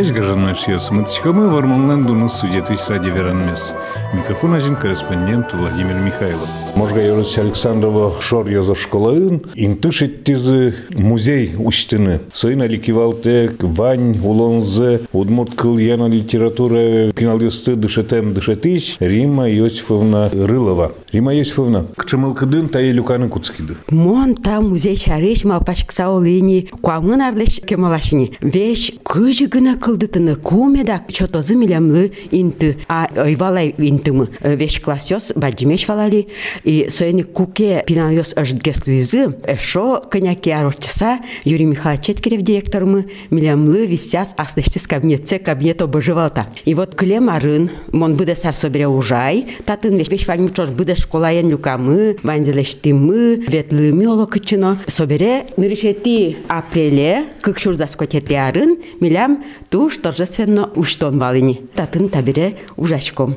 Бараш 0.00 0.12
Гажанашьес, 0.14 0.90
Матичкамы 0.90 1.50
Вармонлен 1.50 2.06
Дунус 2.06 2.32
Судетыш 2.38 2.88
ради 2.88 3.10
Веранмес. 3.10 3.74
Микрофон 4.12 4.54
один 4.54 4.74
корреспондент 4.74 5.52
Владимир 5.52 5.94
Михайлов. 5.94 6.48
Можга 6.74 7.00
Юрис 7.00 7.38
Александрова 7.38 8.20
шор 8.20 8.48
йоза 8.48 8.74
школаын, 8.74 9.42
интыш 9.54 10.02
ettизы 10.02 10.74
музей 10.90 11.54
учтыны. 11.56 12.20
Сойна 12.32 12.66
ликивалте 12.66 13.52
вань 13.60 14.18
улонзе, 14.18 15.02
удмурт 15.12 15.54
кыл 15.54 15.78
яна 15.78 16.08
литература 16.08 17.12
пинал 17.12 17.40
юсты 17.40 17.76
дышетем 17.76 18.34
дышетыш, 18.34 18.96
Рима 18.98 19.48
Йосифовна 19.48 20.30
Рылова. 20.32 20.92
Рима 21.12 21.34
Йосифовна, 21.34 21.86
к 21.96 22.06
чему 22.06 22.34
кыдын 22.34 22.68
тае 22.68 22.92
люканы 22.92 23.28
куцкиды? 23.28 23.76
Мон 23.90 24.34
там 24.34 24.70
музей 24.70 24.96
шарыш 24.96 25.44
малпашкса 25.44 26.08
олыни, 26.08 26.68
куамын 26.80 27.20
арлеш 27.20 27.60
кемалашни. 27.60 28.32
Веш 28.40 28.92
кыжы 29.04 29.46
гына 29.46 29.76
кылдытыны 29.76 30.34
кумеда 30.34 31.00
чотозы 31.08 31.54
милямлы 31.54 32.12
инты, 32.30 32.78
а 32.88 33.08
ойвалай 33.16 33.74
интымы. 34.00 34.28
Веш 34.40 34.80
классёс 34.80 35.32
баджимеш 35.36 35.86
валали, 35.88 36.28
и 36.64 36.88
соени 36.90 37.22
куке 37.22 37.84
пиналёс 37.86 38.32
аждгеслуизы, 38.36 39.34
эшо 39.46 40.02
коняки 40.10 40.50
арочаса, 40.50 41.20
Юрий 41.44 41.66
Михайлович 41.66 42.06
Четкерев 42.06 42.42
директормы, 42.42 43.06
милямлы 43.30 43.86
висяс 43.86 44.34
аслештис 44.36 44.86
кабинетце 44.86 45.38
кабинет 45.38 45.82
обожевалта. 45.82 46.46
И 46.64 46.74
вот 46.74 46.94
клем 46.94 47.28
арын, 47.28 47.70
мон 47.92 48.16
буде 48.16 48.34
сар 48.34 48.54
собере 48.54 48.88
ужай, 48.88 49.46
татын 49.64 49.96
веш 49.96 50.08
веш 50.08 50.26
вань 50.26 50.52
чош 50.54 50.70
буде 50.70 50.94
школаен 50.94 51.48
люкамы, 51.50 52.16
ванзелештимы, 52.22 53.44
ветлымы 53.46 54.08
оло 54.08 54.26
кычыно. 54.26 54.78
Собере 54.86 55.46
нырышети 55.56 56.38
апреле, 56.48 57.26
кыкшур 57.42 57.74
заскотети 57.74 58.34
арын, 58.34 58.78
милям 59.00 59.44
туш 59.68 59.98
торжественно 59.98 60.70
уштон 60.74 61.18
валини. 61.18 61.60
Татын 61.74 62.08
табире 62.08 62.56
ужачком. 62.76 63.36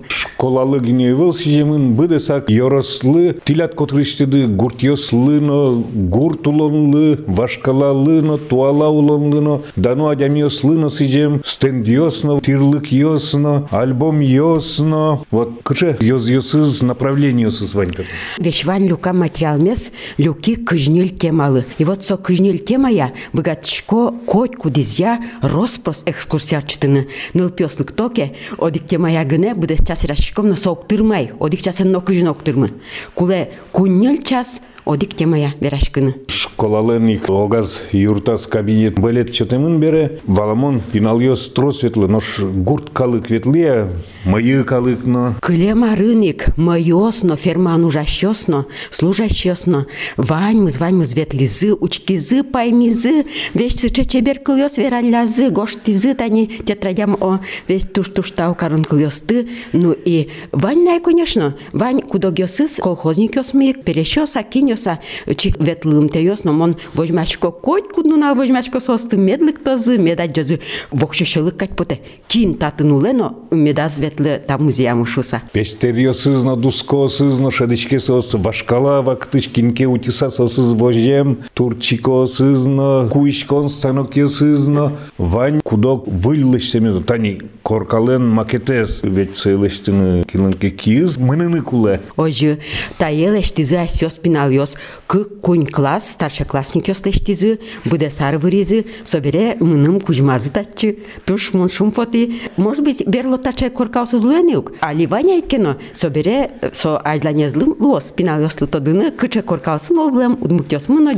Школалы 0.52 0.80
гневыл 0.80 1.32
сижемын 1.32 1.94
быдысак 1.94 2.50
йорослы, 2.50 3.38
тилят 3.44 3.74
котрыштыды 3.74 4.46
гуртьослыно, 4.46 5.82
гуртулонлы, 5.92 7.18
вашкалалыно, 7.26 8.38
туала 8.38 8.88
улонлыно, 8.88 9.62
дано 9.76 10.08
адямиослыно 10.08 10.90
сижем, 10.90 11.42
стендиосно, 11.44 12.40
тирлык 12.40 12.92
йосно, 12.92 13.68
альбом 13.70 14.20
йосно. 14.20 15.22
Вот 15.30 15.62
кыше 15.62 15.96
йоз 16.00 16.28
йосыз 16.28 16.82
направление 16.82 17.44
йосыз 17.44 17.74
ваньката. 17.74 18.04
Вешван 18.38 18.86
люка 18.86 19.12
материал 19.12 19.58
мес, 19.58 19.92
люки 20.18 20.54
кыжнил 20.54 21.08
темалы. 21.08 21.64
И 21.78 21.84
вот 21.84 22.04
со 22.04 22.16
кыжнил 22.16 22.58
темая, 22.58 23.12
богатчко 23.32 24.12
коть 24.26 24.56
кудизя, 24.56 25.18
роспрос 25.42 26.02
экскурсиячтыны. 26.06 27.08
Ныл 27.34 27.50
пёслык 27.50 27.92
токе, 27.92 28.34
одик 28.58 28.86
темая 28.86 29.24
гыне, 29.24 29.54
буде 29.54 29.76
час 29.76 30.04
рашком 30.04 30.41
на 30.42 30.56
соктырмай, 30.56 31.32
одик 31.38 31.62
часен 31.62 31.90
но 31.90 32.00
кыжын 32.00 32.28
октырмы. 32.28 32.72
Куле 33.14 33.52
куннел 33.72 34.22
час, 34.22 34.62
одик 34.84 35.14
темая 35.14 35.54
верашкыны. 35.60 36.14
Школалын 36.53 37.09
ик 37.09 37.31
огаз 37.31 37.81
юртас 37.91 38.45
кабинет 38.45 38.99
балет 38.99 39.31
чатымын 39.33 39.79
бере, 39.79 40.19
валамон 40.27 40.81
пиналйос 40.91 41.49
тросветлы, 41.49 42.07
нош 42.07 42.41
гурт 42.41 42.91
калык 42.91 43.31
ветлия, 43.31 43.89
майы 44.23 44.63
калыкно. 44.63 45.35
Клема 45.41 45.95
рыник, 45.95 46.55
моёсно, 46.55 47.37
ферман 47.37 47.83
ужащосно, 47.85 48.67
служащосно. 48.91 49.87
Ваньмыз, 50.15 50.77
ваньмыз 50.77 51.15
ветлизы, 51.15 51.73
учкизы, 51.73 52.43
паймизы, 52.43 53.25
вещь 53.55 53.77
сыче 53.77 54.05
чебер 54.05 54.37
кыльос 54.37 54.77
вералязы, 54.77 55.49
гоштизы, 55.49 56.13
тани 56.13 56.45
тетрадям 56.67 57.17
о 57.19 57.39
весь 57.67 57.85
туш-туштау 57.85 58.53
карун 58.53 58.83
кыльосты. 58.83 59.47
Ну 59.73 59.91
и 59.91 60.29
вань 60.51 60.83
най, 60.83 60.99
конечно, 60.99 61.55
вань 61.71 62.01
кудогёсыз, 62.01 62.77
колхозник 62.77 63.37
ёсмы, 63.37 63.73
перещёса, 63.73 64.43
кинёса, 64.43 64.99
чик 65.35 65.59
ветлым 65.59 66.09
теёс, 66.09 66.43
номон 66.53 66.75
вожмашко 66.93 67.51
кой 67.51 67.81
куднуна 67.81 68.33
вожмашко 68.35 68.79
состы 68.79 69.17
медлык 69.17 69.59
тазы 69.63 69.97
медать 69.97 70.35
жазы. 70.35 70.59
Вокши 70.91 71.25
шылык 71.25 71.57
кать 71.57 71.75
поте. 71.75 71.99
Кин 72.27 72.55
татынулено 72.55 73.35
медаз 73.51 73.99
ветле 73.99 74.41
там 74.45 74.65
музеям 74.65 75.05
шуса. 75.05 75.41
Пештерье 75.51 76.13
сызна 76.13 76.55
дуско 76.55 77.07
сызна 77.07 77.51
шадичке 77.51 77.99
сос 77.99 78.33
вашкала 78.33 79.01
вактыш 79.01 79.49
кинке 79.49 79.85
утиса 79.85 80.29
сосыз 80.29 80.73
вожем 80.73 81.39
турчико 81.53 82.25
сызна 82.27 83.09
куишкон 83.11 83.69
станокье 83.69 84.27
сызна 84.27 84.93
вань 85.17 85.61
кудок 85.61 86.07
выллыш 86.07 86.69
семезо. 86.69 87.03
Тани 87.03 87.41
коркален 87.63 88.27
макетес 88.29 88.99
ведь 89.03 89.37
целыштыны 89.37 90.23
кинынке 90.25 90.69
киз 90.69 91.17
мыныны 91.17 91.61
куле 91.61 92.01
ожы 92.15 92.59
таелеш 92.97 93.51
тиза 93.51 93.87
сёс 93.87 94.15
пиналёс 94.15 94.75
кык 95.07 95.39
кунь 95.41 95.65
класс 95.65 96.11
стар 96.11 96.31
старшеклассник 96.33 96.87
ёслештизы, 96.89 97.59
буде 97.85 98.09
сар 98.09 98.37
выризы, 98.37 98.85
собере 99.03 99.55
мыным 99.59 100.01
кужмазы 100.01 100.49
татчы, 100.49 100.97
туш 101.25 101.53
мун 101.53 101.69
шумпоти. 101.69 102.41
Может 102.57 102.83
быть, 102.83 103.07
берло 103.07 103.37
таче 103.37 103.69
коркаусыз 103.69 104.23
луэнюк, 104.23 104.73
а 104.81 104.93
ливаня 104.93 105.41
кино, 105.41 105.77
собере 105.93 106.51
со 106.73 106.97
ажланя 106.97 107.49
злым 107.49 107.75
лос, 107.79 108.11
пиналёслы 108.11 108.67
тодыны, 108.67 109.11
кыче 109.11 109.43
коркаусын 109.43 109.97
олблем, 109.97 110.37
удмуртёс 110.41 110.89
мыно, 110.89 111.13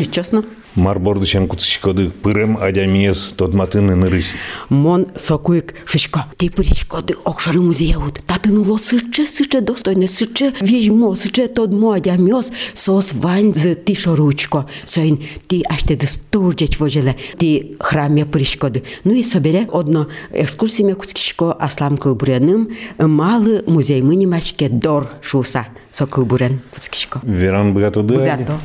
дючосно. 0.75 0.83
Марбордышен 0.83 1.47
куцышкоды 1.47 2.09
пырем 2.09 2.57
адямиес 2.57 3.33
тодматыны 3.35 3.95
нырыш. 3.95 4.27
Мон 4.69 5.07
сокуик 5.15 5.73
шишко, 5.85 6.25
ти 6.37 6.49
пыришкоды 6.49 7.15
окшары 7.23 7.61
музея 7.61 7.97
ут. 7.97 8.21
Татын 8.25 8.57
уло 8.57 8.77
сыче, 8.77 9.27
сыче 9.27 9.61
достойне, 9.61 10.07
сыче 10.07 10.53
вежмо, 10.61 11.15
сыче 11.15 11.47
тодмо 11.47 11.91
адямиос, 11.91 12.51
сос 12.73 13.13
вань 13.13 13.53
з 13.53 13.75
ти 13.75 13.95
шоручко. 13.95 14.65
Соин 14.85 15.19
ти 15.47 15.63
аштеды 15.69 16.07
стурджеч 16.07 16.79
вожеле, 16.79 17.15
ти 17.37 17.75
храме 17.79 18.25
пыришкоды. 18.25 18.83
Ну 19.03 19.13
и 19.13 19.23
собере 19.23 19.67
одно 19.71 20.07
экскурсияме 20.31 20.95
куцкишко 20.95 21.53
аслам 21.53 21.97
кылбуреным, 21.97 22.69
малы 22.97 23.63
музей 23.67 24.01
мынимашке 24.01 24.69
дор 24.69 25.09
шуса, 25.21 25.67
со 25.91 26.05
кылбурен 26.05 26.59
куцкишко. 26.73 27.21
Веран. 27.23 27.73
Богато, 27.73 28.01
богато. 28.01 28.59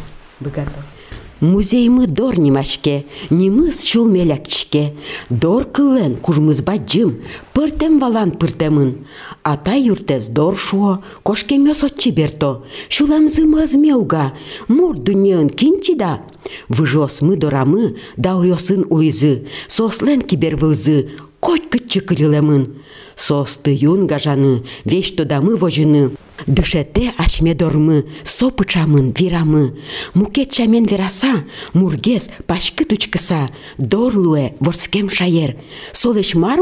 Музеймы 1.41 2.07
дор 2.07 2.39
нимашке, 2.39 3.07
нимыз 3.31 3.83
чул 3.83 4.07
мелякчке. 4.07 4.95
Дор 5.31 5.65
кылен 5.65 6.17
кужмыз 6.17 6.61
баджым, 6.61 7.23
пыртем 7.55 7.99
валан 7.99 8.33
пыртемын. 8.33 9.07
Ата 9.43 9.75
юртез 9.75 10.29
дор 10.29 10.59
шуо, 10.59 11.03
кошкемёс 11.23 11.83
отчи 11.83 12.11
берто. 12.11 12.67
Шуламзы 12.91 13.47
мазмеуга, 13.47 14.35
мур 14.69 14.99
дуньян 14.99 15.49
кинчида. 15.49 16.21
Выжос 16.69 17.23
мы 17.23 17.37
дорамы, 17.37 17.97
даурёсын 18.19 18.85
улизы, 18.91 19.47
сослен 19.67 20.21
кибер 20.21 20.57
вылзы, 20.57 21.13
коть 21.41 21.71
кытчы 21.71 22.01
кылилемын. 22.01 22.83
Состы 23.17 23.75
юн 23.81 24.07
гажаны, 24.07 24.65
вещь 24.85 25.13
тодамы 25.13 25.57
вожыны. 25.57 26.11
Дышете 26.47 27.13
ашме 27.19 27.55
дормы, 27.55 28.07
сопычамын 28.25 29.13
вирамы. 29.17 29.79
Мукет 30.15 30.51
чамен 30.51 30.87
вераса, 30.87 31.45
мургес 31.73 32.31
пашкы 32.47 32.85
тучкыса, 32.85 33.51
дорлуэ 33.79 34.55
ворскем 34.61 35.11
шаер. 35.11 35.57
Солеш 35.93 36.35
мар 36.35 36.61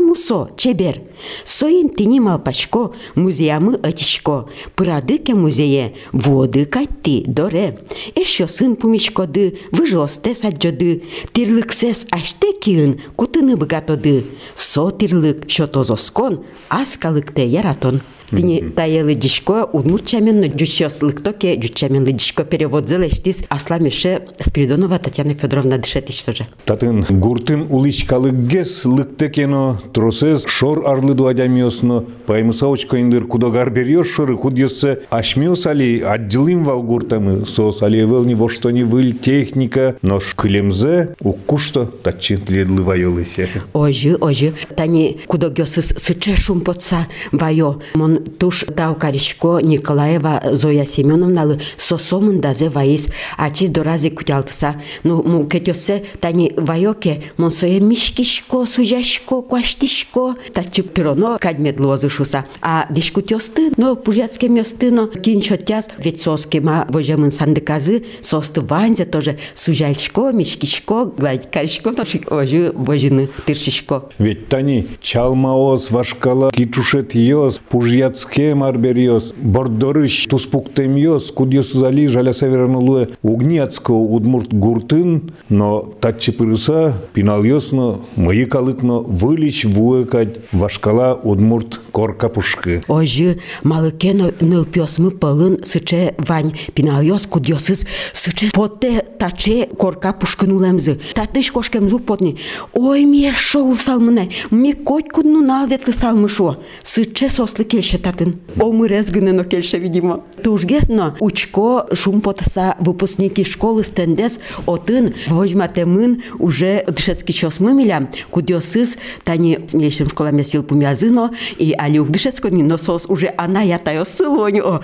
чебер. 0.57 1.03
Соин 1.45 1.89
тини 1.91 2.21
малпачко, 2.21 2.93
музеямы 3.15 3.75
атишко. 3.75 4.49
Пырадыке 4.75 5.35
музее, 5.35 5.95
воды 6.13 6.65
катти 6.67 7.25
доре. 7.27 7.81
Эшо 8.15 8.47
сын 8.47 8.77
пумичкоды, 8.77 9.59
выжосте 9.73 10.35
саджоды. 10.35 11.03
Тирлыксес 11.33 12.07
аште 12.11 12.53
киын, 12.53 13.01
кутыны 13.17 13.57
быгатоды. 13.57 14.27
Со 14.55 14.91
тирлык 14.91 15.51
шотозоскон, 15.51 16.45
аскалыкте 16.69 17.47
яратон. 17.47 18.03
Тини 18.31 18.61
таелы 18.77 19.15
дишко 19.15 19.69
удмурчамен 19.73 20.53
дючос 20.55 21.01
токе 21.25 21.57
дючамен 21.57 22.05
дишко 22.05 22.45
перевод 22.45 22.89
зелештис 22.89 23.45
асла 23.49 23.79
меше 23.79 24.21
Спиридонова 24.41 24.99
Татьяна 24.99 25.35
Федоровна 25.35 25.79
дышетиш 25.79 26.23
тоже. 26.23 26.47
Татын 26.67 27.07
гуртын 27.09 27.67
уличкалы 27.71 28.31
гес 28.31 28.85
лыктекено 28.85 29.81
тросез 29.95 30.45
шор 30.47 30.87
арлыду 30.87 31.27
адямиосно 31.27 32.05
паймысаочко 32.27 33.01
индыр 33.01 33.27
кудогар 33.27 33.71
берьёш 33.71 34.09
шоры 34.09 34.37
кудьёсце 34.37 35.01
ашмиос 35.11 35.67
али 35.67 36.01
отделим 36.01 36.65
вал 36.65 36.83
гуртамы 36.83 37.47
сос 37.47 37.83
али 37.83 37.99
велни 37.99 38.35
во 38.35 38.51
что 38.51 38.71
не 38.71 38.85
выль 38.85 39.17
техника 39.17 39.97
нош 40.03 40.35
кылемзе 40.35 41.15
уккушто 41.21 41.87
татчи 41.87 42.37
тледлы 42.37 42.83
вайолы 42.83 43.25
се. 43.25 43.49
Ожи, 43.73 44.17
ожи, 44.21 44.53
тани 44.77 45.21
кудогёсыз 45.27 45.95
сыче 45.97 46.35
шумпотса 46.35 47.07
вайо, 47.33 47.81
мон 47.95 48.18
Туш 48.39 48.65
Таукаришко 48.77 49.61
Николаева 49.63 50.43
Зоя 50.53 50.87
Семеновналы 50.87 51.61
сосомын 51.77 52.41
дазе 52.41 52.69
ваис 52.69 53.09
ачис 53.37 53.71
дорази 53.71 54.11
кутялтыса. 54.11 54.77
Ну, 55.05 55.23
му 55.23 55.47
кетёсе 55.47 56.05
тани 56.21 56.53
вайоке 56.57 57.23
мон 57.37 57.51
сое 57.51 57.81
мишкишко, 57.81 58.67
сужашко, 58.67 59.43
кваштишко, 59.43 60.37
тачы 60.53 60.83
пироно 60.83 61.39
кадмет 61.41 61.81
лозышуса. 61.81 62.45
А 62.61 62.87
дишкутёсты, 62.91 63.73
но 63.77 63.97
пужяцке 63.97 64.49
мёсты, 64.49 64.91
но 64.91 65.07
кинчотяс, 65.07 65.89
ведь 65.99 66.21
соски 66.21 66.59
ма 66.59 66.87
вожемын 66.89 67.31
сандыказы, 67.31 68.05
состы 68.21 68.61
ванзе 68.61 69.05
тоже 69.05 69.39
сужальшко, 69.55 70.33
мишкишко, 70.33 71.05
гладькаришко, 71.07 71.95
ожи 72.31 72.73
вожины 72.75 73.29
тыршишко. 73.47 74.05
Ведь 74.19 74.49
тани 74.49 74.87
чалмаос 75.01 75.91
вашкала 75.91 76.51
кичушет 76.51 77.15
йос, 77.15 77.61
пужяцке 77.69 78.08
марбер 78.55 78.99
йос, 78.99 79.33
бордорыш 79.37 80.27
туспуктем 80.27 80.97
йос, 80.97 81.31
кудьос 81.31 81.73
зали 81.73 82.07
жаля 82.07 82.33
северанулуе 82.33 83.09
угняцко 83.23 83.93
удмурт 83.93 84.53
гуртын, 84.53 85.33
но 85.49 85.95
татчы 86.01 86.33
пырыса 86.33 86.95
пинал 87.13 87.45
йосно, 87.45 88.01
мои 88.17 88.45
калыкно 88.45 88.99
вылич 88.99 89.65
вуекать 89.65 90.39
вашкала 90.53 91.21
удмурт 91.23 91.81
корка 91.93 92.29
пушкы. 92.29 92.83
Ожи 92.89 93.39
малыкен 93.63 94.33
нылпёсмы 94.41 95.11
пылын 95.11 95.65
сыче 95.65 96.15
вань 96.19 96.53
пинальос 96.75 97.27
кудьосыз 97.27 97.87
сыче 98.13 98.51
потте 98.53 99.05
таче 99.19 99.69
корка 99.79 100.13
пушкын 100.13 100.53
улемзы. 100.53 101.01
Татыш 101.15 101.51
кошкем 101.53 101.89
зук 101.89 102.05
потни. 102.05 102.39
Ой, 102.73 103.05
ми 103.05 103.33
шоу 103.33 103.75
салмыне, 103.77 104.31
ми 104.51 104.73
коть 104.73 105.11
кудну 105.11 105.41
налветлы 105.41 105.93
салмы 105.93 106.29
шо. 106.29 106.57
Сыче 106.83 107.29
сослы 107.29 107.65
келше 107.65 107.98
татын. 107.99 108.41
О, 108.61 108.73
мы 108.73 108.89
резгыны 108.89 109.33
но 109.33 109.45
келше, 109.45 109.79
видимо. 109.79 110.25
Тужгес, 110.43 110.89
но 110.89 111.15
учко 111.21 111.87
шум 111.93 112.21
потса 112.21 112.77
выпускники 112.79 113.45
школы 113.45 113.85
стендес 113.85 114.41
отын 114.67 115.15
возьматемын 115.29 116.23
уже 116.39 116.85
дышецкий 116.87 117.35
чосмы 117.35 117.75
милям, 117.75 118.09
кудьосыз 118.31 118.99
тани 119.25 119.59
милешем 119.73 120.09
школа 120.09 120.29
месил 120.29 120.63
пумязыно 120.63 121.33
и 121.59 121.75
алюк 121.77 122.11
дышецко 122.11 122.49
но 122.51 122.79
сос 122.79 123.07
уже 123.09 123.33
она 123.37 123.63
я 123.63 123.79
тайо 123.79 124.05
сылоню. 124.05 124.83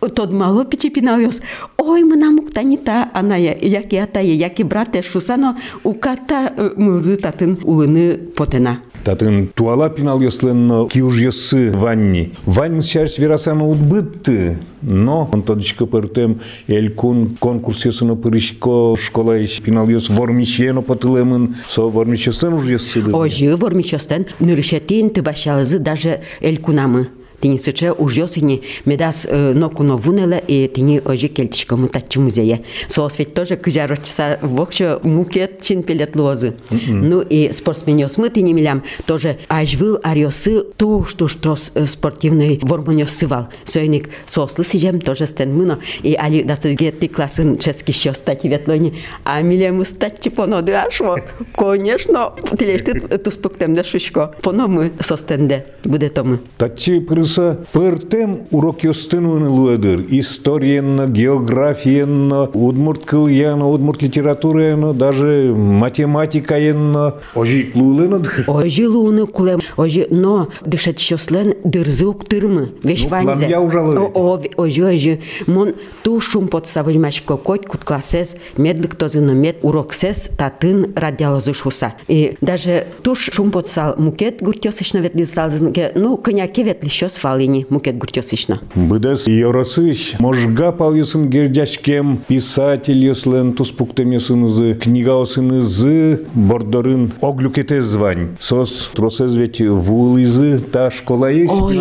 Тод 0.00 0.32
мало 0.32 0.64
пичипинавиос. 0.64 1.42
Ой, 1.76 2.04
мы 2.04 2.16
нам 2.16 2.38
уктанита 2.38 3.10
аная, 3.12 3.54
яки 3.60 3.96
атае, 3.96 4.34
яки 4.34 4.62
брате 4.62 5.02
шусано, 5.02 5.58
уката 5.84 6.72
мылзы 6.76 7.16
татын 7.16 7.58
улыны 7.62 8.16
потена. 8.16 8.80
Татын 9.03 9.49
туала 9.53 9.89
пинал 9.89 10.19
йосленно 10.19 10.87
киуж 10.87 11.19
йосы 11.19 11.71
ванни. 11.71 12.33
Вань 12.45 12.81
сейчас 12.81 13.19
верасана 13.19 13.67
утбытты, 13.67 14.57
но 14.81 15.29
он 15.31 15.43
тодичка 15.43 15.85
пертем 15.85 16.41
элькун 16.67 17.37
конкурс 17.39 17.85
йосыно 17.85 18.15
пырышко 18.15 18.95
школа 18.99 19.43
иш 19.43 19.61
пинал 19.61 19.87
йос 19.87 20.09
вормичено 20.09 20.81
потылемын, 20.81 21.55
со 21.67 21.87
вормичостен 21.87 22.53
уж 22.53 22.65
йосы. 22.65 23.03
Ожи 23.13 23.55
вормичостен, 23.55 24.25
нырышетин 24.39 25.11
ты 25.11 25.21
башалызы 25.21 25.77
даже 25.77 26.21
элькунамы. 26.41 27.09
Тini 27.41 27.59
сыче 27.59 27.91
ужёсыни 27.91 28.63
медас 28.85 29.27
нокуно 29.29 29.97
вунеле 29.97 30.41
и 30.47 30.67
тини 30.67 31.01
ожи 31.05 31.27
кельтишко 31.27 31.75
мутачы 31.75 32.19
музее. 32.19 32.61
Соос 32.87 33.19
ведь 33.19 33.33
тоже 33.33 33.57
кыжарочса 33.57 34.39
вокшо 34.41 35.01
мукет 35.03 35.59
чин 35.59 35.83
пелет 35.83 36.15
лозы. 36.15 36.53
Ну 36.71 37.21
и 37.21 37.51
спортсменёс 37.53 38.17
мы 38.17 38.29
тини 38.29 38.53
милям 38.53 38.83
тоже 39.05 39.37
ажвыл 39.49 39.99
арёсы 40.01 40.63
ту 40.77 41.03
что 41.03 41.27
штрос 41.27 41.73
спортивный 41.85 42.59
вормонёс 42.63 43.11
сывал. 43.11 43.49
Сойник 43.65 44.09
сослы 44.25 44.63
сижем 44.63 45.01
тоже 45.01 45.27
стен 45.27 45.53
мыно 45.53 45.79
и 46.03 46.15
али 46.15 46.41
дасы 46.41 46.73
гетти 46.73 47.09
классын 47.09 47.57
чески 47.57 47.91
шо 47.91 48.13
стати 48.13 48.47
ветлони. 48.47 48.93
А 49.25 49.41
милям 49.41 49.85
стати 49.85 50.29
поноды 50.29 50.71
ашо. 50.71 51.17
Конечно, 51.55 52.33
тилешты 52.57 52.93
туспуктем 53.19 53.75
да 53.75 53.83
шишко. 53.83 54.33
Поно 54.41 54.67
мы 54.69 54.93
состенде 55.01 55.65
буде 55.83 56.09
тому. 56.09 56.39
Татчы 56.57 57.01
пырыс 57.01 57.28
Туса 57.30 57.58
пыртем 57.72 58.40
урок 58.50 58.82
йостынуны 58.82 59.48
луэдыр. 59.48 60.04
Историенно, 60.08 61.06
географиенно, 61.06 62.50
удмурт 62.52 63.04
кыльяно, 63.04 63.68
удмурт 63.68 64.02
литературено, 64.02 64.92
даже 64.94 65.54
математика 65.56 66.58
енно. 66.58 67.14
Ожи 67.36 67.70
лулено. 67.72 68.20
Ожи 68.48 68.88
луны 68.88 69.26
кулем. 69.26 69.60
Ожи, 69.76 70.08
но 70.10 70.48
дышать 70.66 70.98
щослен 70.98 71.54
дырзук 71.62 72.24
тырмы. 72.24 72.70
Веш 72.82 73.04
Ну, 73.04 73.08
ванзе. 73.10 73.46
плам 73.46 73.50
я 73.50 73.60
ужалый. 73.60 73.96
О, 73.96 74.40
ожи, 74.56 74.84
ожи. 74.84 75.20
Мон 75.46 75.74
ту 76.02 76.18
шум 76.20 76.48
под 76.48 76.66
савыжмачко 76.66 77.36
коть 77.36 77.66
кут 77.66 77.84
классес, 77.84 78.36
медлик 78.56 78.96
тозыно 78.96 79.30
мед 79.30 79.58
урок 79.62 79.94
сес, 79.94 80.30
татын 80.36 80.92
радиалозы 80.96 81.54
шуса. 81.54 81.94
И 82.08 82.34
даже 82.40 82.88
ту 83.02 83.14
шум 83.14 83.52
под 83.52 83.68
сал 83.68 83.94
мукет 83.98 84.42
гуртёсычна 84.42 84.98
ветли 84.98 85.22
салзынке, 85.22 85.92
ну, 85.94 86.16
коняки 86.16 86.64
ветли 86.64 86.88
щос 86.88 87.19
фалини 87.20 87.66
мукет 87.68 87.98
гуртёсычна. 87.98 88.60
Быдес 88.74 89.26
Йоросыч, 89.26 90.16
можга 90.18 90.72
пал 90.72 90.94
юсын 90.94 91.28
гердяшкем, 91.28 92.18
писатель 92.26 93.04
юслен 93.04 93.52
туспуктем 93.52 94.10
юсынызы, 94.10 94.74
книга 94.74 95.20
осынызы, 95.20 96.26
бордорын 96.34 97.12
оглюкете 97.20 97.82
звань. 97.82 98.36
Сос 98.40 98.90
тросез 98.94 99.34
ведь 99.34 99.60
вулызы, 99.60 100.58
та 100.58 100.90
школа 100.90 101.30
есть, 101.30 101.52
Ой, 101.52 101.80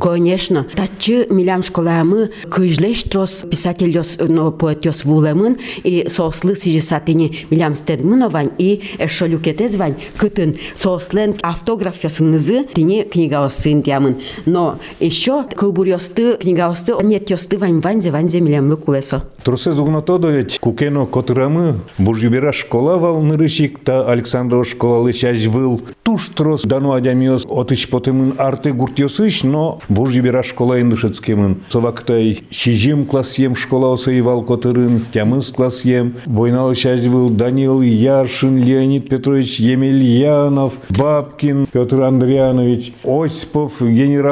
конечно. 0.00 0.66
Тачы 0.74 1.26
милям 1.30 1.62
школамы 1.62 2.30
кыжлеш 2.50 3.04
трос 3.04 3.44
писатель 3.50 3.90
ёс, 3.90 4.18
но 4.20 4.50
поэт 4.52 4.84
ёс 4.84 5.04
вулемын 5.04 5.56
и 5.84 6.06
сослы 6.08 6.56
сижесатыни 6.56 7.46
милям 7.50 7.74
стедмыновань 7.74 8.50
и 8.58 8.82
эшолюкетез 8.98 9.76
вань 9.76 9.96
кытын 10.16 10.56
сослен 10.74 11.34
автограф 11.42 12.04
ёсынызы 12.04 12.66
тини 12.74 13.02
книга 13.02 13.44
осын 13.46 13.82
тямын. 13.82 14.16
Но 14.46 14.78
еще 15.00 15.44
кылбур 15.44 15.86
ёсты 15.86 16.36
книга 16.36 16.66
осты 16.66 16.92
нет 17.02 17.30
ёсты 17.30 17.58
вань 17.58 17.80
ванзе 17.80 18.10
ванзе 18.10 18.40
милям 18.40 18.68
лукулесо. 18.68 19.22
Тросез 19.44 19.78
угнотодо 19.78 20.30
ведь 20.30 20.58
кукено 20.60 21.06
котырамы, 21.06 21.80
вужюбера 21.98 22.52
школа 22.52 22.96
валнырышик, 22.96 23.80
та 23.80 24.04
Александрова 24.04 24.64
школа 24.64 24.98
лышаш 24.98 25.46
выл. 25.46 25.82
Туш 26.02 26.28
трос 26.28 26.62
дану 26.62 26.92
адямиос 26.92 27.46
отыш 27.48 27.88
потемын 27.88 28.34
арты 28.38 28.72
гуртьосыш, 28.72 29.42
но 29.42 29.80
вужюбера 29.88 30.42
школа 30.42 30.80
индышецкемын. 30.80 31.62
Совактай 31.68 32.44
шижим 32.50 33.04
классем 33.04 33.56
школа 33.56 33.92
осоевал 33.94 34.42
котырын, 34.42 35.06
тямыс 35.12 35.50
классем, 35.50 36.16
война 36.26 36.66
лышаш 36.66 37.00
выл 37.00 37.28
Даниил 37.28 37.82
Яшин, 37.82 38.62
Леонид 38.62 39.08
Петрович 39.08 39.58
Емельянов, 39.58 40.74
Бабкин, 40.90 41.66
Петр 41.72 42.00
Андрианович, 42.02 42.92
Осипов, 43.04 43.80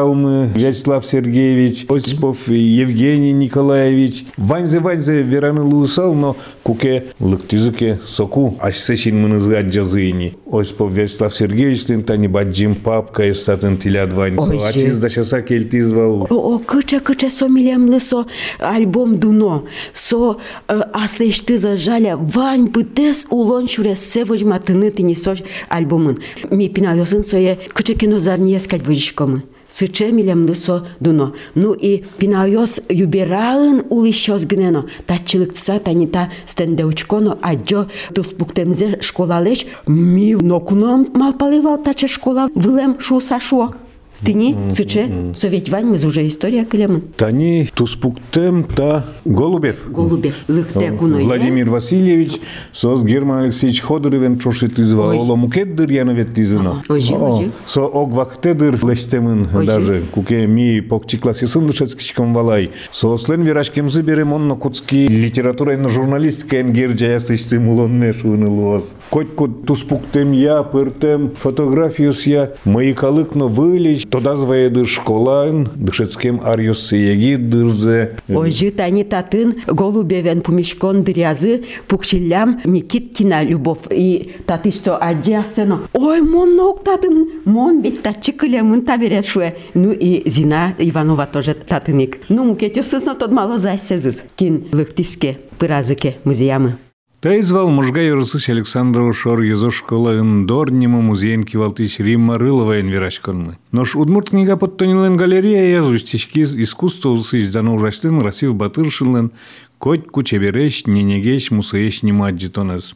генералмы 0.00 0.50
Вячеслав 0.54 1.04
Сергеевич, 1.04 1.87
Осипов 1.88 2.49
Евгений 2.49 3.33
Николаевич, 3.33 4.25
Ванзе 4.37 4.80
Ванзе 4.80 5.23
вераны 5.23 5.62
луысал, 5.62 6.14
но 6.14 6.37
куке 6.62 7.07
лыктизыке 7.21 8.00
соку 8.07 8.57
ашсешин 8.61 9.21
мынызы 9.21 9.54
аджазыни. 9.57 10.37
Осипов 10.50 10.92
Вячеслав 10.92 11.35
Сергеевич 11.35 11.85
тани 12.04 12.28
баджим 12.28 12.75
папка 12.75 13.30
эстатын. 13.30 13.78
Ой, 13.80 14.59
Ачиз 14.69 14.99
да 14.99 15.09
шаса 15.09 15.42
кельтизвал. 15.42 16.26
О, 16.30 16.54
о, 16.54 16.59
кыча 16.59 17.00
кыча 17.00 17.30
со 17.30 17.49
милям 17.49 17.88
лысо 17.88 18.26
альбом 18.59 19.19
дуно. 19.19 19.66
Со 19.92 20.38
э, 20.69 20.80
аслешты 20.92 21.59
за 21.59 21.76
жаля 21.76 22.16
вань 22.16 22.69
бытес 22.69 23.26
улон 23.30 23.69
шурес 23.69 24.00
се 24.00 24.25
вожматыны 24.25 24.90
тини 24.90 25.14
со 25.14 25.35
альбомын. 25.69 26.19
Ми 26.50 26.69
пинал 26.69 26.97
ёсын 26.97 27.25
сое 27.25 27.59
кыча 27.73 27.95
кино 27.95 28.19
зарни 28.19 28.54
ескать 28.54 28.87
вожишкомы. 28.87 29.42
Сыче 29.79 30.12
милям 30.12 30.45
лысо 30.45 30.88
дуно. 31.00 31.34
Ну 31.55 31.74
и 31.74 32.03
пинайос 32.17 32.81
юбералын 32.89 33.84
улищос 33.89 34.45
гнено. 34.45 34.86
Тачылыктса 35.05 35.79
танита 35.79 36.31
стенdeучконо 36.48 37.38
аджо 37.41 37.88
туспуктемзе 38.13 39.00
школалеш 39.01 39.65
ми 39.88 40.36
нокуно 40.36 41.05
малпаливал 41.13 41.81
таче 41.84 42.07
школа 42.07 42.50
вылем 42.55 43.00
шу 43.00 43.19
сашо. 43.19 43.74
Стыни, 44.12 44.57
сыче, 44.71 45.07
мы 45.07 46.07
уже 46.07 46.26
история 46.26 46.64
клемын. 46.64 47.02
Тани 47.17 47.69
туспуктем 47.75 48.64
та 48.64 49.07
Голубев. 49.25 49.79
Голубев. 49.88 50.35
Владимир 50.47 51.71
Васильевич, 51.71 52.38
сос 52.73 53.02
Герман 53.05 53.45
Алексеевич 53.45 53.81
Ходоревен. 53.81 54.40
Ой. 54.45 55.17
Оло 55.17 55.37
мукеддыр 55.37 55.90
яновет 55.90 56.38
изыно. 56.38 56.83
Ага. 56.88 56.95
Ожи, 56.95 57.14
ожи. 57.14 57.50
Со 57.67 57.83
огвахтедыр 57.83 58.79
лестемын 58.85 59.49
Ожи. 59.55 59.67
даже. 59.67 60.02
Куке 60.12 60.47
ми 60.47 60.81
покчи 60.81 61.19
классисын 61.19 61.67
дышецкичком 61.67 62.35
валай. 62.35 62.71
Со 62.90 63.17
слен 63.17 63.43
вирашкемзы 63.43 64.02
берем 64.02 64.33
онно 64.33 64.57
куцки 64.57 65.07
литература 65.07 65.75
и 65.75 65.88
журналистика 65.88 66.61
энгер 66.61 66.97
жаясычтым 66.97 67.69
улонне 67.69 68.12
шуынылуаз. 68.12 68.85
Коть 69.11 69.35
кот 69.35 69.67
туспуктем 69.67 70.33
я, 70.33 70.62
пыртем, 70.62 71.33
фотографиюс 71.38 72.26
я, 72.26 72.52
мои 72.64 72.93
калыкно 72.93 73.47
вылеч, 73.47 74.00
Иванович 74.00 74.07
тода 74.11 74.37
звоеды 74.37 74.85
школаын, 74.87 75.69
дышецкем 75.75 76.40
арьосы 76.42 76.97
еги 76.97 77.37
дырзе. 77.37 78.16
Ой, 78.28 78.50
жит 78.50 78.80
они 78.80 79.04
татын, 79.04 79.54
голубевен 79.66 80.40
пумишкон 80.40 81.02
дырязы, 81.02 81.64
пукшиллям 81.87 82.61
Никиткина 82.64 83.42
любовь 83.42 83.87
и 83.90 84.33
татышсо 84.47 84.97
адясено. 84.97 85.83
Ой, 85.92 86.23
мон 86.23 86.57
ног 86.57 86.85
татын, 86.85 87.28
мон 87.45 87.80
ведь 87.83 88.02
татчы 88.02 88.33
кылемын 88.33 88.83
таберешуе. 88.83 89.57
Ну 89.75 89.92
и 89.92 90.28
Зина 90.28 90.75
Иванова 90.78 91.26
тоже 91.26 91.54
татыник. 91.54 92.21
Ну, 92.28 92.45
мукетё 92.45 92.83
сысно 92.83 93.14
тот 93.14 93.33
мало 93.33 93.59
засезыз. 93.59 94.23
Кин 94.37 94.64
лыхтиске, 94.73 95.38
пыразыке 95.59 96.16
музеямы. 96.25 96.76
Тайзвал 97.20 97.68
мужга 97.68 98.00
Юрусыч 98.00 98.48
Александрова 98.48 99.12
шор 99.12 99.42
езо 99.42 99.70
школаын 99.70 100.46
дорнему 100.46 101.02
музейн 101.02 101.44
кивалтыч 101.44 101.98
Римма 101.98 102.38
Рылова 102.38 102.80
энвирашконмы. 102.80 103.58
Нош 103.72 103.94
удмурт 103.94 104.30
книга 104.30 104.56
подтонилен 104.56 105.18
галерея 105.18 105.76
язучтички 105.76 106.40
искусство 106.40 107.10
усыч 107.10 107.50
дано 107.50 107.74
ужаштын 107.74 108.22
Расив 108.22 108.54
Батыршинлен 108.54 109.32
коть 109.76 110.06
кучебереш 110.06 110.86
ненегеш 110.86 111.50
мусаеш 111.50 112.02
немаджитонез. 112.02 112.94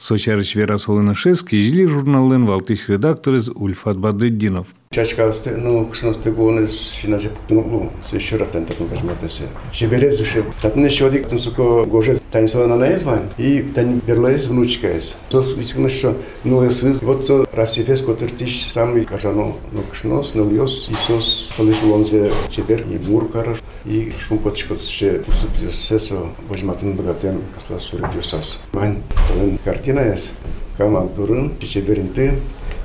Сочарыч 0.00 0.54
Верасолына 0.54 1.14
шес 1.14 1.42
кижили 1.42 1.84
журналын 1.84 2.46
валтыш 2.46 2.88
редакторыз 2.88 3.50
Ульфат 3.54 3.98
Бадыддинов. 3.98 4.68
Чачкавсте, 4.92 5.50
ну, 5.50 5.86
кшносте 5.86 6.30
гонес, 6.30 6.92
шинаже 6.98 7.28
пуктунулу, 7.28 7.92
се 8.02 8.16
еще 8.16 8.36
раз 8.36 8.48
тен 8.48 8.64
такун 8.64 8.88
кажмартесе. 8.88 9.44
Шеберез 9.72 10.18
же, 10.18 10.44
татне 10.62 10.86
еще 10.86 11.06
один, 11.06 11.24
тун 11.24 11.38
суко 11.38 11.84
гоже 11.84 12.18
танцела 12.32 12.66
на 12.66 12.76
наезвань, 12.76 13.28
и 13.36 13.60
тань 13.60 14.00
берлез 14.06 14.46
внучка 14.46 14.88
ес. 14.88 15.16
То 15.28 15.42
искано, 15.60 15.90
что 15.90 16.16
ну 16.44 16.66
эсвиз, 16.66 17.00
вот 17.02 17.26
со 17.26 17.44
расифес, 17.52 18.00
котер 18.00 18.30
тиш 18.30 18.70
самый 18.72 19.04
кажано, 19.04 19.52
ну 19.70 19.82
кшнос, 19.92 20.32
ну 20.34 20.50
льос, 20.50 20.88
Исус, 20.90 21.52
солиш 21.54 21.76
лонзе, 21.84 22.32
чебер, 22.50 22.84
и 22.90 22.98
мур 22.98 23.28
караш, 23.28 23.58
и 23.84 24.12
шум 24.18 24.38
потчкот 24.38 24.80
ще 24.82 25.22
уступил 25.28 25.70
сесо, 25.70 26.30
божматын 26.48 26.94
богатен, 26.94 27.42
касла 27.54 27.78
сури 27.78 28.04
бьюсас. 28.12 28.58
Мань, 28.72 29.02
целен 29.28 29.58
картина 29.62 29.89
Martinez, 29.90 30.30
Kamal 30.76 31.08
Turun, 31.16 31.58
Cici 31.58 31.82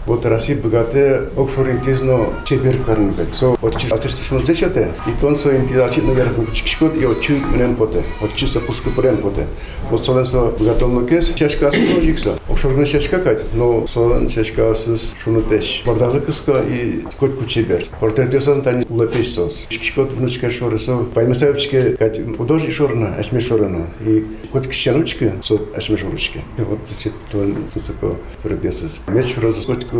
вот 0.06 0.26
Россия 0.26 0.58
богатая, 0.58 1.30
окшоринтизно 1.36 2.28
чебер 2.46 2.78
карнбек. 2.84 3.34
Со 3.34 3.56
отчи 3.62 3.88
асырсы 3.90 4.24
шуну 4.24 4.46
зечете, 4.46 4.94
и 5.08 5.12
тон 5.20 5.36
со 5.38 5.56
интизачи 5.56 6.00
наверх 6.00 6.34
чикшкот 6.54 6.96
и 6.98 7.06
отчи 7.06 7.34
менен 7.34 7.76
поте, 7.76 8.04
отчи 8.22 8.46
са 8.48 8.60
пушку 8.60 8.92
порен 8.92 9.18
поте. 9.18 9.48
Вот 9.90 10.06
солен 10.06 10.26
со 10.26 10.46
богатолно 10.58 11.08
кес, 11.08 11.32
чешка 11.36 11.70
ас 11.70 11.76
ножикса. 11.78 12.38
Окшорны 12.50 12.86
чешка 12.86 13.20
кать, 13.20 13.54
но 13.54 13.88
солен 13.88 14.28
чешка 14.28 14.72
асыс 14.72 15.16
шуну 15.22 15.42
теш. 15.42 15.84
Багдазы 15.86 16.22
кыска 16.22 16.62
и 16.62 17.04
кот 17.18 17.36
кучебер. 17.36 17.84
Портретесон 18.00 18.62
тани 18.62 18.86
улепеш 18.90 19.34
сос. 19.34 19.66
Чикшкот 19.70 20.14
внучка 20.14 20.50
шоры 20.50 20.78
со, 20.78 20.98
паймасавчке 20.98 21.96
кать 21.98 22.20
художник 22.38 22.72
шорна, 22.72 23.16
ашме 23.16 23.40
шорна. 23.40 23.88
И 24.02 24.26
кот 24.52 24.68
кищанучка 24.68 25.34
со 25.44 25.60
ашме 25.76 25.98
шоручке. 25.98 26.44
Вот 26.58 26.80
зачет 26.86 27.14
солен 27.32 27.56
цусако 27.72 28.16
портретесос. 28.44 29.02
Меч 29.08 29.38
розы 29.38 29.66
котку 29.66 29.95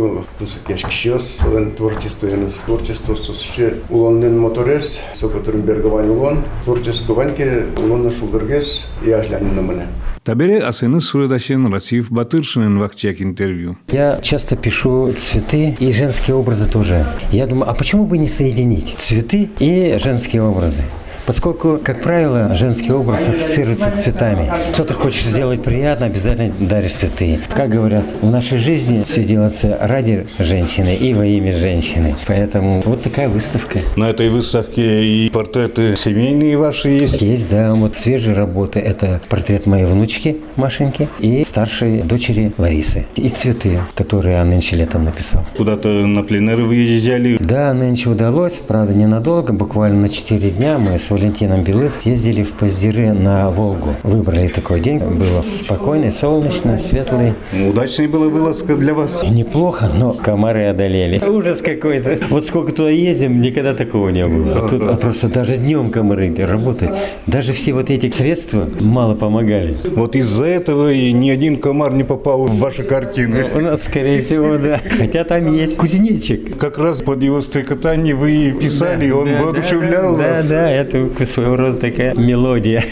яшкишиос 0.68 1.38
солен 1.40 1.72
творчество 1.72 2.26
яныз 2.26 2.60
творчество 2.66 3.14
сосче 3.14 3.82
улоннен 3.90 4.38
моторес 4.38 5.00
со 5.14 5.28
которым 5.28 5.62
берговань 5.62 6.08
улон 6.08 6.44
творчество 6.64 7.14
ваньке 7.14 7.66
улонна 7.76 8.10
шулдыргес 8.10 8.88
и 9.04 9.10
ажлянин 9.10 9.54
намыне 9.54 9.88
Табере 10.26 10.58
асыны 10.58 11.00
суредашен 11.00 11.72
Расив 11.72 12.10
Батыршинен 12.10 12.80
вахчак 12.80 13.22
интервью. 13.22 13.76
Я 13.92 14.18
часто 14.22 14.56
пишу 14.56 15.12
цветы 15.12 15.76
и 15.78 15.92
женские 15.92 16.34
образы 16.34 16.68
тоже. 16.68 17.06
Я 17.30 17.46
думаю, 17.46 17.70
а 17.70 17.74
почему 17.74 18.06
бы 18.06 18.18
не 18.18 18.26
соединить 18.26 18.96
цветы 18.98 19.48
и 19.60 19.96
женские 20.02 20.42
образы? 20.42 20.82
Поскольку, 21.26 21.78
как 21.82 22.02
правило, 22.02 22.54
женский 22.54 22.92
образ 22.92 23.20
ассоциируется 23.28 23.90
с 23.90 24.04
цветами. 24.04 24.50
Кто-то 24.72 24.94
хочет 24.94 25.24
сделать 25.24 25.62
приятно, 25.62 26.06
обязательно 26.06 26.54
даришь 26.60 26.92
цветы. 26.92 27.40
Как 27.54 27.70
говорят, 27.70 28.04
в 28.22 28.30
нашей 28.30 28.58
жизни 28.58 29.02
все 29.04 29.24
делается 29.24 29.76
ради 29.80 30.28
женщины 30.38 30.94
и 30.94 31.12
во 31.14 31.26
имя 31.26 31.52
женщины. 31.52 32.14
Поэтому 32.26 32.82
вот 32.84 33.02
такая 33.02 33.28
выставка. 33.28 33.80
На 33.96 34.10
этой 34.10 34.28
выставке 34.28 35.04
и 35.04 35.28
портреты 35.30 35.96
семейные 35.96 36.56
ваши 36.56 36.90
есть? 36.90 37.20
Есть, 37.22 37.50
да, 37.50 37.74
вот 37.74 37.96
свежие 37.96 38.34
работы. 38.34 38.78
Это 38.78 39.20
портрет 39.28 39.66
моей 39.66 39.84
внучки 39.84 40.36
Машеньки 40.54 41.08
и 41.18 41.44
старшей 41.44 42.02
дочери 42.02 42.52
Ларисы. 42.56 43.06
И 43.16 43.28
цветы, 43.28 43.80
которые 43.94 44.36
я 44.36 44.44
нынче 44.44 44.76
летом 44.76 45.04
написал. 45.04 45.44
Куда-то 45.56 45.88
на 45.88 46.22
пленеры 46.22 46.62
выезжали? 46.62 47.36
Да, 47.40 47.74
нынче 47.74 48.10
удалось, 48.10 48.60
правда, 48.66 48.94
ненадолго, 48.94 49.52
буквально 49.52 50.02
на 50.02 50.08
4 50.08 50.50
дня 50.50 50.78
мы 50.78 50.98
с 50.98 51.10
Валентином 51.16 51.64
Белых 51.64 52.02
ездили 52.04 52.42
в 52.42 52.52
Поздеры 52.52 53.14
на 53.14 53.48
Волгу. 53.48 53.94
Выбрали 54.02 54.48
такой 54.48 54.80
день, 54.80 54.98
было 54.98 55.40
спокойный, 55.40 56.12
солнечно, 56.12 56.78
светлый. 56.78 57.32
Удачная 57.70 58.06
была 58.06 58.26
вылазка 58.26 58.76
для 58.76 58.92
вас? 58.92 59.24
Неплохо, 59.24 59.88
но 59.96 60.12
комары 60.12 60.66
одолели. 60.66 61.18
Ужас 61.26 61.62
какой-то. 61.62 62.18
Вот 62.28 62.44
сколько 62.44 62.72
туда 62.72 62.90
ездим, 62.90 63.40
никогда 63.40 63.72
такого 63.72 64.10
не 64.10 64.26
было. 64.26 64.58
А 64.58 64.68
тут 64.68 64.82
а 64.82 64.94
просто 64.96 65.28
даже 65.28 65.56
днем 65.56 65.90
комары 65.90 66.34
работают. 66.36 66.94
Даже 67.26 67.54
все 67.54 67.72
вот 67.72 67.88
эти 67.88 68.10
средства 68.10 68.68
мало 68.78 69.14
помогали. 69.14 69.78
Вот 69.94 70.16
из-за 70.16 70.44
этого 70.44 70.92
и 70.92 71.12
ни 71.12 71.30
один 71.30 71.56
комар 71.56 71.94
не 71.94 72.04
попал 72.04 72.44
в 72.44 72.58
ваши 72.58 72.82
картины. 72.82 73.46
У 73.54 73.60
нас, 73.60 73.84
скорее 73.84 74.20
всего, 74.20 74.58
да. 74.58 74.78
Хотя 74.98 75.24
там 75.24 75.50
есть 75.54 75.78
кузнечик. 75.78 76.58
Как 76.58 76.76
раз 76.76 77.00
под 77.00 77.22
его 77.22 77.40
стрекотание 77.40 78.14
вы 78.14 78.54
писали, 78.60 79.06
и 79.06 79.10
он 79.10 79.28
да, 79.28 79.42
воодушевлял 79.42 80.14
да, 80.14 80.28
вас. 80.28 80.46
Да, 80.50 80.56
да, 80.56 80.70
это 80.70 81.05
своего 81.26 81.56
рода 81.56 81.78
такая 81.78 82.14
мелодия. 82.14 82.84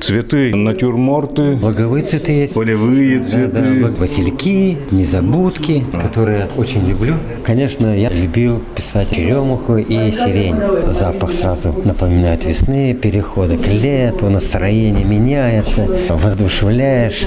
Цветы, 0.00 0.54
натюрморты, 0.54 1.56
Луговые 1.62 2.02
цветы 2.04 2.32
есть. 2.32 2.54
полевые 2.54 3.18
Да, 3.18 3.24
цветы. 3.24 3.80
да, 3.80 3.88
васильки, 3.98 4.76
незабудки, 4.90 5.84
которые 6.00 6.48
очень 6.56 6.86
люблю. 6.88 7.14
Конечно, 7.44 7.96
я 7.96 8.08
любил 8.08 8.62
писать 8.74 9.10
черемуху 9.10 9.76
и 9.76 10.10
сирень. 10.10 10.56
Запах 10.90 11.32
сразу 11.32 11.72
напоминает 11.84 12.44
весны, 12.44 12.94
перехода 12.94 13.56
к 13.56 13.66
лету, 13.68 14.28
настроение 14.30 15.04
меняется, 15.04 15.86
воздушевляешь, 16.08 17.24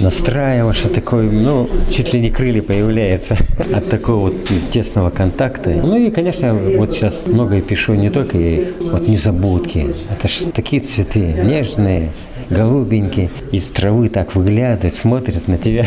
настраиваешь, 0.00 0.82
а 0.84 0.88
такой, 0.88 1.30
ну, 1.30 1.68
чуть 1.90 2.12
ли 2.12 2.20
не 2.20 2.30
крылья 2.30 2.62
появляется 2.62 3.36
от 3.74 3.88
такого 3.88 4.28
вот 4.28 4.36
тесного 4.72 5.10
контакта. 5.10 5.70
Ну 5.70 5.96
и, 5.96 6.10
конечно, 6.10 6.54
вот 6.54 6.92
сейчас 6.92 7.22
многое 7.26 7.60
пишу 7.62 7.94
не 7.94 8.10
только 8.10 8.38
и 8.38 8.64
вот 8.80 9.06
незабудки. 9.08 9.67
Это 9.76 10.28
ж 10.28 10.50
такие 10.54 10.80
цветы 10.82 11.20
нежные, 11.20 12.12
голубенькие, 12.50 13.30
из 13.52 13.68
травы 13.70 14.08
так 14.08 14.34
выглядывают, 14.34 14.94
смотрят 14.94 15.48
на 15.48 15.58
тебя. 15.58 15.86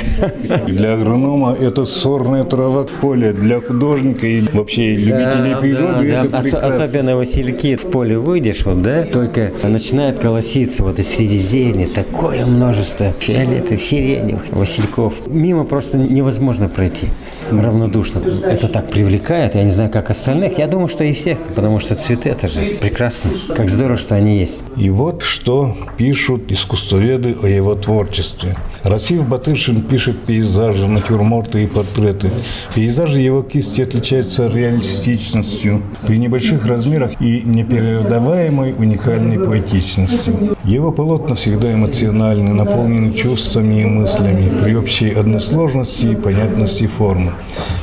Для 0.67 0.93
агронома 0.93 1.53
это 1.59 1.85
сорная 1.85 2.43
трава 2.43 2.85
в 2.85 2.91
поле, 2.99 3.33
для 3.33 3.61
художника 3.61 4.27
и 4.27 4.41
вообще 4.53 4.95
любителей 4.95 5.51
Да, 5.53 5.57
природы 5.59 6.11
да, 6.11 6.19
это 6.19 6.29
да. 6.29 6.39
Ос- 6.39 6.45
прекрасно. 6.45 6.83
Особенно 6.83 7.15
васильки 7.17 7.75
в 7.75 7.81
поле 7.83 8.17
выйдешь, 8.17 8.65
вот, 8.65 8.81
да, 8.81 9.03
только 9.03 9.51
начинает 9.63 10.19
колоситься 10.19 10.83
вот 10.83 10.99
и 10.99 11.03
среди 11.03 11.37
зелени 11.37 11.85
такое 11.85 12.45
множество 12.45 13.13
фиолетовых, 13.19 13.81
сиреневых, 13.81 14.43
васильков. 14.51 15.13
Мимо 15.27 15.63
просто 15.63 15.97
невозможно 15.97 16.69
пройти 16.69 17.07
равнодушно. 17.51 18.21
Это 18.45 18.67
так 18.67 18.89
привлекает, 18.89 19.55
я 19.55 19.63
не 19.63 19.71
знаю, 19.71 19.89
как 19.89 20.09
остальных. 20.09 20.57
Я 20.57 20.67
думаю, 20.67 20.87
что 20.87 21.03
и 21.03 21.13
всех, 21.13 21.37
потому 21.55 21.79
что 21.79 21.95
цветы 21.95 22.29
это 22.29 22.47
же 22.47 22.77
прекрасно. 22.81 23.31
Как 23.55 23.69
здорово, 23.69 23.97
что 23.97 24.15
они 24.15 24.37
есть. 24.39 24.63
И 24.77 24.89
вот 24.89 25.21
что 25.23 25.75
пишут 25.97 26.50
искусствоведы 26.53 27.35
о 27.41 27.47
его 27.47 27.75
творчестве. 27.75 28.57
Расив 28.83 29.27
Батыршин 29.27 29.81
пишет 29.81 30.25
пейзажи, 30.25 30.87
натюрморты 30.87 31.63
и 31.63 31.67
портреты. 31.67 32.31
Пейзажи 32.73 33.21
его 33.21 33.43
кисти 33.43 33.81
отличаются 33.81 34.47
реалистичностью 34.47 35.83
при 36.05 36.17
небольших 36.17 36.65
размерах 36.65 37.21
и 37.21 37.41
непередаваемой 37.41 38.73
уникальной 38.73 39.39
поэтичностью. 39.39 40.55
Его 40.63 40.91
полотна 40.91 41.33
всегда 41.33 41.73
эмоциональны, 41.73 42.53
наполнены 42.53 43.13
чувствами 43.13 43.81
и 43.81 43.85
мыслями 43.85 44.61
при 44.61 44.75
общей 44.75 45.09
односложности 45.09 46.07
и 46.07 46.15
понятности 46.15 46.85
формы. 46.85 47.31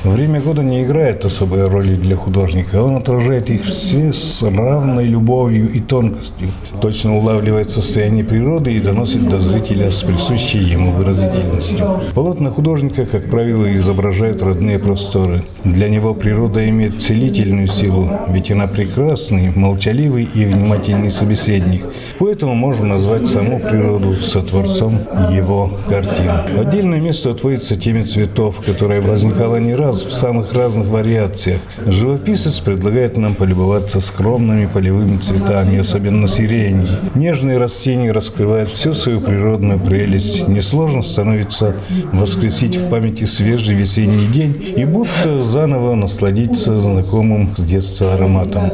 Время 0.05 0.41
года 0.41 0.63
не 0.63 0.85
играет 0.85 1.25
особой 1.25 1.67
роли 1.67 1.97
для 1.97 2.15
художника. 2.15 2.81
Он 2.81 2.97
отражает 2.97 3.51
их 3.51 3.65
все 3.65 4.13
с 4.13 4.43
равной 4.43 5.07
любовью 5.07 5.69
и 5.73 5.81
тонкостью. 5.81 6.49
Точно 6.81 7.17
улавливает 7.17 7.71
состояние 7.71 8.23
природы 8.23 8.73
и 8.73 8.81
доносит 8.81 9.29
до 9.29 9.41
зрителя 9.41 9.91
с 9.91 10.05
присущей 10.05 10.61
ему 10.61 10.93
выразительностью. 10.93 12.01
Полотна 12.15 12.53
художника, 12.53 13.07
как 13.07 13.29
правило, 13.29 13.75
изображают 13.75 14.41
родные 14.41 14.79
просторы. 14.79 15.43
Для 15.65 15.89
него 15.89 16.15
природа 16.15 16.69
имеет 16.69 17.03
целительную 17.03 17.67
силу, 17.67 18.09
ведь 18.29 18.53
она 18.53 18.69
прекрасный, 18.69 19.51
молчаливый 19.53 20.29
и 20.33 20.45
внимательный 20.45 21.11
собеседник. 21.11 21.83
Поэтому 22.21 22.55
можно 22.55 22.78
можем 22.79 22.89
назвать 22.91 23.27
саму 23.27 23.59
природу 23.59 24.15
сотворцом 24.23 25.01
его 25.33 25.71
картин. 25.89 26.31
Отдельное 26.59 27.01
место 27.01 27.31
отводится 27.31 27.75
теме 27.75 28.05
цветов, 28.05 28.63
которая 28.65 29.01
возникала 29.01 29.57
не 29.57 29.75
раз 29.75 30.05
в 30.05 30.13
самых 30.13 30.53
разных 30.53 30.87
вариациях. 30.89 31.61
Живописец 31.87 32.61
предлагает 32.61 33.17
нам 33.17 33.35
полюбоваться 33.35 34.01
скромными 34.01 34.67
полевыми 34.67 35.19
цветами, 35.19 35.81
особенно 35.81 36.29
сиренью. 36.29 36.89
Нежные 37.15 37.59
растения 37.59 38.13
раскрывают 38.13 38.69
всю 38.69 38.95
свою 38.95 39.21
природную 39.21 39.81
прелесть. 39.81 40.47
Несложно 40.47 41.03
становится 41.03 41.75
воскресить 42.13 42.77
в 42.77 42.89
памяти 42.89 43.25
свежий 43.25 43.75
весенний 43.75 44.27
день 44.27 44.75
и 44.77 44.85
будто 44.85 45.43
заново 45.43 45.97
насладиться 45.97 46.79
знакомым 46.79 47.55
с 47.57 47.61
детства 47.61 48.15
ароматом. 48.15 48.71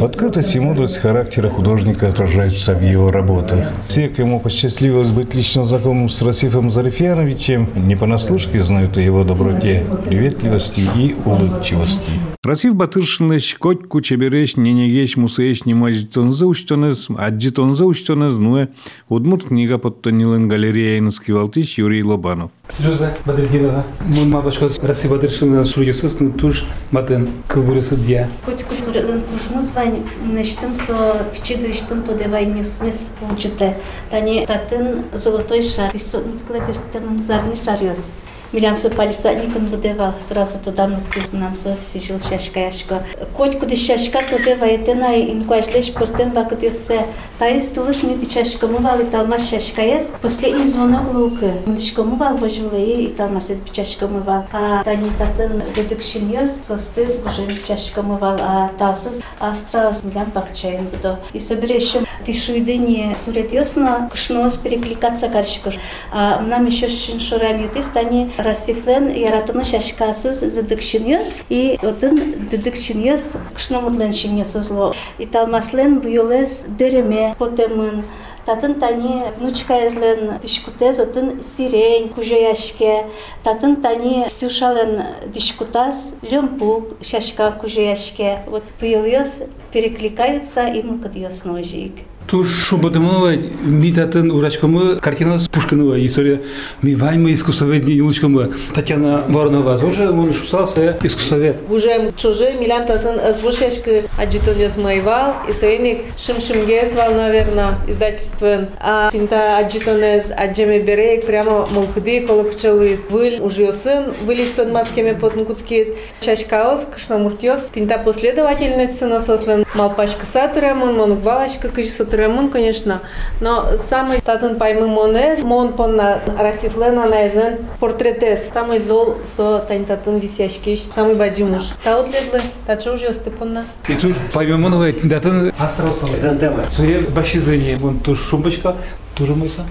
Открытость 0.00 0.54
и 0.54 0.60
мудрость 0.60 0.98
характера 0.98 1.48
художника 1.48 2.08
отражаются 2.08 2.74
в 2.74 2.82
его 2.82 3.05
работах. 3.12 3.72
Все, 3.88 4.08
кому 4.08 4.40
посчастливилось 4.40 5.10
быть 5.10 5.34
лично 5.34 5.64
знакомым 5.64 6.08
с 6.08 6.22
Расифом 6.22 6.70
Зарифьяновичем, 6.70 7.68
не 7.76 7.96
понаслышке 7.96 8.60
знают 8.60 8.96
о 8.96 9.00
его 9.00 9.24
доброте, 9.24 9.86
приветливости 10.04 10.80
и 10.96 11.14
улыбчивости. 11.24 12.12
Расиф 12.44 12.74
Батыршыныш 12.74 13.54
котку 13.58 14.00
чебереш 14.00 14.56
ненегеш 14.56 15.16
мусееш 15.16 15.64
немажитонза 15.64 16.46
учтонез, 16.46 17.08
аджитонза 17.16 17.84
учтонез 17.86 18.34
нуе, 18.34 18.68
удмурт 19.08 19.48
книга 19.48 19.78
подтонилен 19.78 20.48
галереяйны 20.48 21.10
скивалтыш 21.10 21.78
Юрий 21.78 22.04
Лобанов. 22.04 22.52
Филюза 22.74 23.14
Бадрединова. 23.24 23.84
Мун 24.00 24.30
мабашка 24.30 24.68
Россия 24.82 25.10
Бадрешина 25.10 25.64
Шурьюсус, 25.64 26.20
на 26.20 26.30
туш 26.30 26.64
матен 26.90 27.28
Кылбурюсу 27.48 27.96
дия. 27.96 28.28
Хоть 28.44 28.62
куль 28.64 28.80
сурылын 28.80 29.22
кушмыз 29.22 29.72
вань 29.72 30.02
нештым 30.26 30.76
со 30.76 31.26
пичидриштым 31.34 32.02
то 32.02 32.14
девай 32.14 32.46
не 32.46 32.62
смес 32.62 33.10
лучите. 33.20 33.78
Тани 34.10 34.44
татын 34.46 35.04
золотой 35.14 35.62
шар. 35.62 35.90
Исот 35.94 36.26
мутклабирктамын 36.26 37.22
зарни 37.22 37.54
шарьюс. 37.54 38.12
Милям 38.56 38.74
со 38.74 38.88
палисадникот 38.88 39.64
будева, 39.64 40.14
сразу 40.26 40.58
тодан 40.64 40.96
нам 41.32 41.54
со 41.54 41.76
сижил 41.76 42.18
шашка 42.18 42.60
яшка. 42.60 43.04
Котку 43.36 43.66
ди 43.66 43.76
шашка 43.76 44.20
е 44.20 44.74
етена 44.74 45.12
и 45.14 45.20
е 45.20 45.34
инкуаслејш 45.34 45.92
портен 45.92 46.30
вакыт 46.30 46.62
ёссе. 46.64 47.04
Таис 47.38 47.68
тулыш 47.68 48.02
ми 48.02 48.16
бичашка 48.16 48.66
мувал 48.66 49.00
и 49.00 49.04
талма 49.04 49.38
шашка 49.38 49.82
яс. 49.82 50.10
Последний 50.22 50.68
звонок 50.68 51.12
лука. 51.12 51.52
Мишка 51.66 52.02
мувал 52.02 52.38
жуле 52.38 53.04
и 53.04 53.08
талма 53.08 53.42
сет 53.42 53.62
бичашка 53.62 54.08
мувал. 54.08 54.46
А 54.54 54.82
тани 54.84 55.10
татын 55.18 55.62
редукшин 55.76 56.32
ёс, 56.32 56.58
состы 56.66 57.20
уже 57.26 57.44
бичашка 57.44 58.02
мувал. 58.02 58.38
А 58.40 58.70
тасыз 58.78 59.20
астрас 59.38 60.02
пак 60.14 60.28
бакчайын 60.32 60.86
будо. 60.86 61.18
И 61.34 61.40
се 61.40 61.56
бриеше, 61.56 62.06
ти 62.24 62.32
тишуйдыни 62.32 63.12
сурет 63.14 63.52
ёсна, 63.52 64.08
кышноз 64.10 64.56
перекликаться 64.56 65.28
карщикош. 65.28 65.74
А 66.10 66.40
нам 66.40 66.64
еще 66.64 66.88
шиншурам 66.88 67.68
ти 67.68 67.82
стани 67.82 68.32
Расифлен 68.46 69.08
яратыны 69.08 69.64
шашкасыз 69.64 70.38
дедикшиньяс 70.56 71.28
и 71.48 71.78
отын 71.82 72.48
дедикшиньяс 72.50 73.36
кшномутлен 73.56 74.12
шиньясызло. 74.12 74.94
И 75.18 75.26
талмаслен 75.26 75.98
буйолес 76.00 76.64
дереме 76.78 77.34
потемын 77.38 78.04
Татын 78.46 78.74
тани 78.78 79.24
внучка 79.36 79.74
езлен 79.86 80.38
дишкутез 80.40 81.00
отын 81.00 81.42
сирень 81.42 82.08
кужаяшке. 82.08 83.06
Татын 83.42 83.82
тани 83.82 84.26
сюшален 84.28 85.02
дишкутаз 85.34 86.14
лемпу 86.22 86.84
шашка 87.02 87.50
кужаяшке. 87.50 88.44
Вот 88.46 88.62
буйолес 88.78 89.40
перекликаются 89.72 90.68
и 90.68 90.80
мукадьяс 90.80 91.44
ножик. 91.44 91.94
Туш 92.26 92.48
шумбадымова 92.66 93.34
митатын 93.62 94.32
урачкамы 94.32 94.96
картина 94.96 95.38
Пушкинова 95.52 96.04
история 96.04 96.40
ми 96.82 96.96
вайма 96.96 97.32
искусствоведни 97.32 98.00
лучкамы 98.00 98.52
Татьяна 98.74 99.24
Воронова 99.28 99.78
тоже 99.78 100.10
он 100.10 100.32
шусался 100.32 100.98
искусствовед. 101.04 101.62
Уже 101.70 102.10
чужой 102.16 102.54
милям 102.54 102.84
татын 102.84 103.20
озвучашка 103.20 104.02
аджитонес 104.18 104.76
майвал 104.76 105.34
и 105.48 105.52
соеник 105.52 105.98
шим 106.18 106.40
шимгесвал 106.40 107.14
наверное 107.14 107.78
издательствен 107.86 108.70
а 108.80 109.10
пинта 109.12 109.58
аджитонес 109.58 110.32
аджеме 110.36 110.80
берег 110.80 111.26
прямо 111.26 111.66
молкуди 111.66 112.26
колокчалы 112.26 112.98
выль 113.08 113.40
уже 113.40 113.72
сын 113.72 114.14
вылиш 114.24 114.50
тон 114.50 114.72
мацкеме 114.72 115.14
потнкутские 115.14 115.94
чашкаос 116.18 116.88
кшнамуртьос 116.96 117.70
пинта 117.72 117.98
последовательность 117.98 118.98
сына 118.98 119.20
сослен 119.20 119.64
малпашка 119.74 120.26
сатурамон 120.26 120.96
монуквалашка 120.96 121.68
кыжисот 121.68 122.15
Ремон, 122.16 122.48
конечно, 122.50 123.02
но 123.40 123.76
самый 123.76 124.20
татын 124.20 124.56
паймы 124.56 124.86
моне, 124.86 125.36
мон 125.42 125.74
понна 125.74 126.20
расифлена 126.38 127.06
найден 127.06 127.58
портретес. 127.78 128.48
Самый 128.52 128.78
зол 128.78 129.16
со 129.24 129.58
тань 129.60 129.84
татын 129.84 130.18
висяшкиш, 130.18 130.80
самый 130.94 131.14
баджимуш. 131.14 131.64
Та 131.84 132.00
отлеглы, 132.00 132.40
та 132.66 132.76
че 132.76 132.90
уже 132.90 133.12
степонна. 133.12 133.64
И 133.88 133.94
туш 133.94 134.16
паймы 134.32 134.58
моновая 134.58 134.92
татын 134.92 135.52
астросал. 135.58 136.08
Зантема. 136.16 136.64
Суре 136.74 137.00
башизыне, 137.00 137.76
вон 137.76 138.00
туш 138.00 138.20
шумбочка, 138.20 138.76
тоже 139.14 139.34
мыса. 139.34 139.62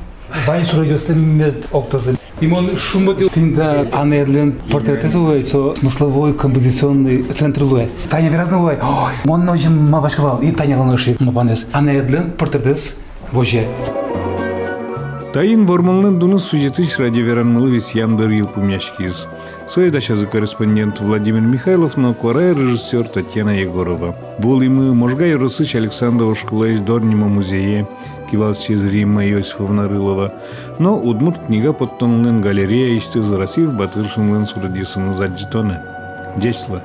Вань 0.46 0.66
сурадёстен 0.66 1.38
мед 1.38 1.66
оптозы. 1.72 2.16
И 2.42 2.52
он 2.52 2.76
шумбати 2.78 3.30
тинда 3.34 3.88
анедлен 3.94 4.60
портретезуе 4.70 5.44
со 5.44 5.74
смысловой 5.76 6.34
композиционный 6.34 7.24
центр 7.24 7.64
луэ. 7.64 7.88
Таня 8.10 8.30
вероятно 8.30 8.64
ой, 8.64 8.78
он 9.26 9.46
ночью 9.46 9.72
мабашкавал, 9.72 10.42
и 10.42 10.52
Таня 10.52 10.78
ланыши 10.78 11.16
мабанес. 11.20 11.66
Анедлен 11.72 12.32
портретез 12.32 12.96
воже. 13.32 13.66
Тайын 15.34 15.66
вормалнын 15.66 16.20
дуны 16.20 16.40
сюжетыш 16.40 16.98
ради 16.98 17.20
веранмылы 17.20 17.72
вес 17.72 17.92
ямдар 17.92 18.30
ил 18.30 18.48
пумяшкиз. 18.48 19.28
Соедашазы 19.68 20.28
корреспондент 20.28 21.02
Владимир 21.02 21.42
Михайлов, 21.42 21.98
но 21.98 22.14
корай 22.14 22.54
режиссер 22.54 23.08
Татьяна 23.08 23.50
Егорова. 23.50 24.16
Был 24.40 24.62
и 24.62 24.70
мы, 24.70 24.94
можгай 24.94 25.36
Росыч 25.36 25.76
Александрова 25.76 26.36
школа 26.36 26.66
из 26.66 26.80
Дорнима 26.80 27.28
музее, 27.28 27.86
кивал 28.36 28.54
через 28.54 28.84
Римма 28.84 29.26
Иосифовна 29.26 29.88
Рылова. 29.88 30.34
Но 30.78 31.00
удмурт 31.00 31.46
книга 31.46 31.72
подтонлен 31.72 32.42
галерея 32.42 32.98
ишты 32.98 33.22
зарасив 33.24 33.74
батыршынлын 33.74 34.46
сурадисыны 34.46 35.14
заджитоны. 35.14 35.80
Дечла. 36.36 36.82